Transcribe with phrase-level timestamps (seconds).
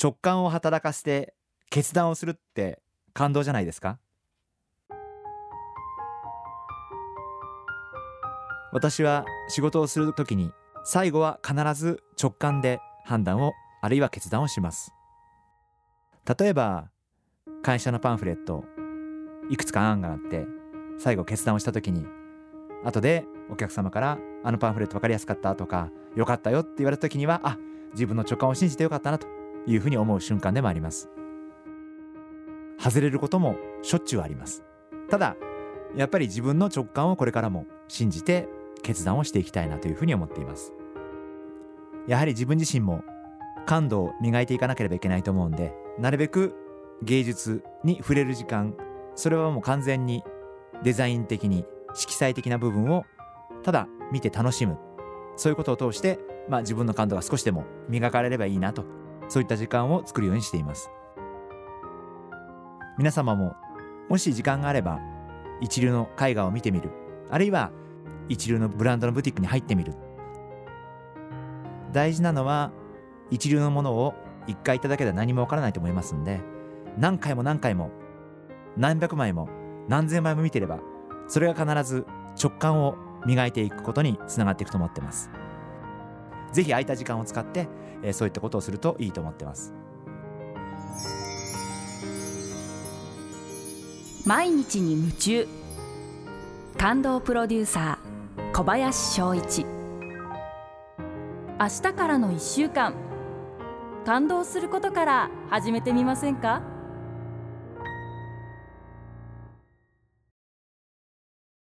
[0.00, 1.34] 直感を働かせて
[1.70, 2.80] 決断をするって
[3.14, 3.98] 感動じゃないですか？
[8.72, 10.52] 私は仕事をするときに
[10.84, 14.92] 最後は必ず直感で判断をあるいは決断をします。
[16.38, 16.90] 例えば
[17.62, 18.64] 会社のパンフレット
[19.48, 20.44] いくつか案があって
[20.98, 22.04] 最後決断をした時に
[22.84, 27.56] 後でお客様から「あのパンフレット分かりやすかった」とか「よかったよ」って言われた時にはあ
[27.92, 29.35] 自分の直感を信じてよかったなと。
[29.66, 31.08] いうふうに思う瞬間でもあります。
[32.78, 34.64] 外れることもしょっちゅうあります。
[35.08, 35.36] ただ
[35.96, 38.48] やっぱり自分の直感をこれからも信じて
[38.82, 40.72] 決断をしていきたいなというふうに思っています。
[42.06, 43.02] やはり自分自身も
[43.66, 46.54] 感度を磨いていかなければいけないと思うんでなるべく
[47.02, 48.74] 芸術に触れる時間
[49.16, 50.22] それはもう完全に
[50.84, 53.04] デザイン的に色彩的な部分を
[53.64, 54.78] ただ見て楽しむ。
[55.36, 58.84] そういうことを通して、まあ、自分の感度が少しでも磨かれればいいなと
[59.28, 60.90] そういった時間を作るようにしています。
[62.98, 63.54] 皆様も
[64.08, 65.00] もし時間があれば
[65.60, 66.90] 一流の絵画を見てみる。
[67.30, 67.70] あるいは
[68.28, 69.94] 一流のブランドのブティックに入ってみる。
[71.92, 72.72] 大事なのは
[73.30, 74.14] 一流のものを
[74.46, 76.40] 一回行っただけでは何もわからないと思いますんで
[76.98, 77.90] 何回も何回も
[78.76, 79.48] 何百枚も
[79.88, 80.78] 何千枚も見てれば
[81.26, 82.06] それが必ず
[82.40, 85.30] 直感を磨いていくことにつながっていくと思ってます。
[86.52, 87.68] ぜひ空いた時間を使って、
[88.02, 89.74] え、そういったことをするといいと思ってます。
[94.26, 95.46] 毎日に夢中。
[96.78, 99.64] 感動プロデューサー小林翔一。
[101.58, 102.94] 明日からの1週間。
[104.04, 106.62] 感動することから始めてみませんか？